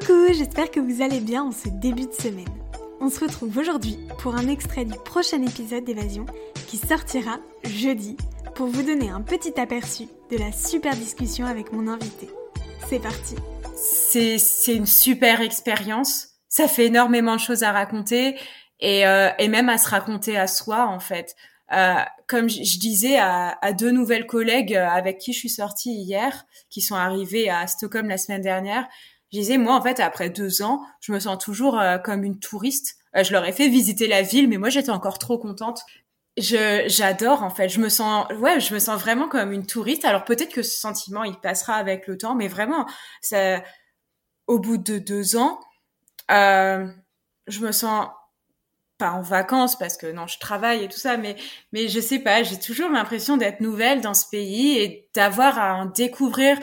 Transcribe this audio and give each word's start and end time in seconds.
Coucou, 0.00 0.32
j'espère 0.32 0.70
que 0.70 0.80
vous 0.80 1.02
allez 1.02 1.20
bien 1.20 1.44
en 1.44 1.52
ce 1.52 1.68
début 1.68 2.06
de 2.06 2.12
semaine. 2.12 2.48
On 3.00 3.08
se 3.08 3.20
retrouve 3.20 3.56
aujourd'hui 3.56 3.98
pour 4.18 4.36
un 4.36 4.48
extrait 4.48 4.84
du 4.84 4.96
prochain 4.98 5.42
épisode 5.42 5.84
d'Évasion 5.84 6.26
qui 6.66 6.76
sortira 6.76 7.38
jeudi 7.64 8.16
pour 8.54 8.66
vous 8.66 8.82
donner 8.82 9.08
un 9.08 9.22
petit 9.22 9.58
aperçu 9.58 10.04
de 10.30 10.36
la 10.36 10.52
super 10.52 10.94
discussion 10.94 11.46
avec 11.46 11.72
mon 11.72 11.88
invité. 11.88 12.28
C'est 12.88 13.00
parti 13.00 13.34
C'est 13.74 14.74
une 14.74 14.86
super 14.86 15.40
expérience, 15.40 16.28
ça 16.48 16.68
fait 16.68 16.86
énormément 16.86 17.36
de 17.36 17.40
choses 17.40 17.62
à 17.62 17.72
raconter 17.72 18.36
et, 18.80 19.06
euh, 19.06 19.30
et 19.38 19.48
même 19.48 19.68
à 19.68 19.78
se 19.78 19.88
raconter 19.88 20.36
à 20.36 20.46
soi 20.46 20.86
en 20.86 21.00
fait. 21.00 21.34
Euh, 21.72 21.94
comme 22.26 22.48
je, 22.48 22.78
disais 22.78 23.18
à, 23.18 23.58
à, 23.60 23.72
deux 23.72 23.90
nouvelles 23.90 24.26
collègues 24.26 24.74
avec 24.74 25.18
qui 25.18 25.32
je 25.34 25.38
suis 25.38 25.50
sortie 25.50 25.92
hier, 25.92 26.46
qui 26.70 26.80
sont 26.80 26.94
arrivées 26.94 27.50
à 27.50 27.66
Stockholm 27.66 28.08
la 28.08 28.16
semaine 28.16 28.40
dernière, 28.40 28.88
je 29.32 29.38
disais 29.38 29.58
moi 29.58 29.74
en 29.74 29.82
fait 29.82 30.00
après 30.00 30.30
deux 30.30 30.62
ans, 30.62 30.82
je 31.00 31.12
me 31.12 31.20
sens 31.20 31.38
toujours 31.42 31.78
euh, 31.78 31.98
comme 31.98 32.24
une 32.24 32.38
touriste. 32.38 32.96
Euh, 33.16 33.24
je 33.24 33.32
leur 33.32 33.44
ai 33.44 33.52
fait 33.52 33.68
visiter 33.68 34.06
la 34.06 34.22
ville, 34.22 34.48
mais 34.48 34.56
moi 34.56 34.70
j'étais 34.70 34.90
encore 34.90 35.18
trop 35.18 35.38
contente. 35.38 35.82
Je 36.36 36.84
j'adore 36.86 37.42
en 37.42 37.50
fait. 37.50 37.68
Je 37.68 37.80
me 37.80 37.88
sens 37.88 38.26
ouais, 38.38 38.60
je 38.60 38.72
me 38.72 38.78
sens 38.78 39.00
vraiment 39.00 39.28
comme 39.28 39.52
une 39.52 39.66
touriste. 39.66 40.04
Alors 40.04 40.24
peut-être 40.24 40.52
que 40.52 40.62
ce 40.62 40.78
sentiment 40.78 41.24
il 41.24 41.36
passera 41.36 41.74
avec 41.74 42.06
le 42.06 42.16
temps, 42.16 42.34
mais 42.34 42.48
vraiment 42.48 42.86
ça, 43.20 43.62
au 44.46 44.58
bout 44.58 44.78
de 44.78 44.98
deux 44.98 45.36
ans, 45.36 45.60
je 46.28 47.60
me 47.60 47.72
sens 47.72 48.08
pas 48.98 49.12
en 49.12 49.22
vacances 49.22 49.76
parce 49.78 49.96
que 49.96 50.10
non, 50.10 50.26
je 50.26 50.38
travaille 50.38 50.84
et 50.84 50.88
tout 50.88 50.98
ça, 50.98 51.16
mais 51.16 51.36
mais 51.72 51.88
je 51.88 52.00
sais 52.00 52.18
pas, 52.18 52.42
j'ai 52.42 52.58
toujours 52.58 52.90
l'impression 52.90 53.36
d'être 53.36 53.60
nouvelle 53.60 54.00
dans 54.00 54.14
ce 54.14 54.26
pays 54.28 54.78
et 54.78 55.08
d'avoir 55.14 55.58
à 55.58 55.74
en 55.76 55.86
découvrir 55.86 56.58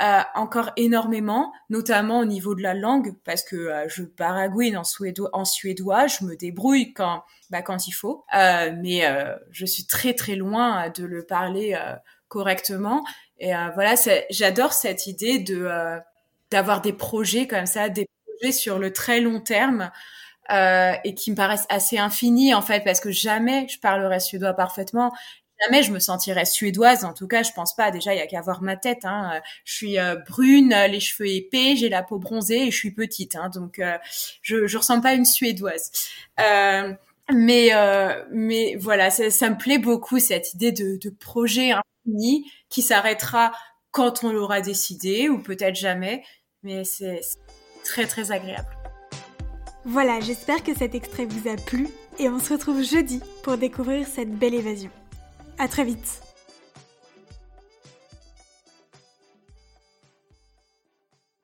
euh, 0.00 0.20
encore 0.34 0.70
énormément, 0.76 1.52
notamment 1.70 2.20
au 2.20 2.24
niveau 2.24 2.54
de 2.54 2.62
la 2.62 2.74
langue, 2.74 3.14
parce 3.24 3.42
que 3.42 3.56
euh, 3.56 3.88
je 3.88 4.02
baragouine 4.02 4.76
en 4.76 4.84
suédois, 4.84 5.30
en 5.32 5.44
suédois, 5.44 6.06
je 6.06 6.24
me 6.24 6.36
débrouille 6.36 6.92
quand 6.92 7.22
bah, 7.50 7.62
quand 7.62 7.86
il 7.86 7.92
faut, 7.92 8.24
euh, 8.34 8.72
mais 8.76 9.06
euh, 9.06 9.34
je 9.50 9.66
suis 9.66 9.86
très 9.86 10.14
très 10.14 10.36
loin 10.36 10.90
de 10.90 11.04
le 11.04 11.24
parler 11.24 11.78
correctement. 12.28 13.04
Et 13.38 13.52
voilà, 13.74 13.94
j'adore 14.30 14.72
cette 14.72 15.06
idée 15.06 15.38
de 15.38 15.68
d'avoir 16.50 16.80
des 16.80 16.92
projets 16.92 17.46
comme 17.46 17.66
ça, 17.66 17.88
des 17.88 18.06
projets 18.24 18.52
sur 18.52 18.78
le 18.78 18.92
très 18.92 19.20
long 19.20 19.40
terme 19.40 19.90
euh, 20.50 20.94
et 21.04 21.14
qui 21.14 21.30
me 21.30 21.36
paraissent 21.36 21.66
assez 21.68 21.98
infinis 21.98 22.54
en 22.54 22.62
fait 22.62 22.82
parce 22.82 23.00
que 23.00 23.10
jamais 23.10 23.68
je 23.68 23.78
parlerai 23.78 24.18
suédois 24.18 24.54
parfaitement 24.54 25.12
jamais 25.64 25.82
je 25.82 25.92
me 25.92 25.98
sentirais 25.98 26.44
suédoise 26.44 27.04
en 27.04 27.12
tout 27.12 27.26
cas 27.26 27.42
je 27.42 27.52
pense 27.52 27.74
pas 27.74 27.90
déjà 27.90 28.14
il 28.14 28.18
y 28.18 28.20
a 28.20 28.26
qu'à 28.26 28.40
voir 28.40 28.62
ma 28.62 28.76
tête 28.76 29.04
hein. 29.04 29.40
je 29.64 29.74
suis 29.74 29.98
euh, 29.98 30.16
brune 30.28 30.74
les 30.90 31.00
cheveux 31.00 31.28
épais 31.28 31.76
j'ai 31.76 31.88
la 31.88 32.02
peau 32.02 32.18
bronzée 32.18 32.66
et 32.66 32.70
je 32.70 32.76
suis 32.76 32.92
petite 32.92 33.36
hein. 33.36 33.50
donc 33.50 33.78
euh, 33.78 33.96
je 34.42 34.66
je 34.66 34.78
ressemble 34.78 35.02
pas 35.02 35.14
une 35.14 35.24
suédoise 35.24 35.90
euh, 36.40 36.92
mais 37.32 37.70
mais 38.30 38.76
voilà 38.76 39.10
ça, 39.10 39.30
ça, 39.30 39.50
me 39.50 39.56
plaît 39.56 39.78
beaucoup 39.78 40.18
cette 40.18 40.54
idée 40.54 40.72
de, 40.72 40.96
de 40.96 41.10
projet 41.10 41.72
infini 41.72 42.50
qui 42.70 42.82
s'arrêtera 42.82 43.52
quand 43.90 44.24
on 44.24 44.32
l'aura 44.32 44.60
décidé 44.60 45.28
ou 45.28 45.42
peut-être 45.42 45.76
jamais 45.76 46.22
mais 46.62 46.84
c'est 46.84 47.20
très 47.84 48.06
très 48.06 48.32
agréable 48.32 48.78
voilà, 49.90 50.20
j'espère 50.20 50.62
que 50.62 50.74
cet 50.74 50.94
extrait 50.94 51.24
vous 51.24 51.48
a 51.48 51.56
plu 51.56 51.88
et 52.18 52.28
on 52.28 52.38
se 52.38 52.52
retrouve 52.52 52.82
jeudi 52.82 53.22
pour 53.42 53.56
découvrir 53.56 54.06
cette 54.06 54.30
belle 54.30 54.52
évasion. 54.52 54.90
À 55.58 55.66
très 55.66 55.84
vite 55.84 56.27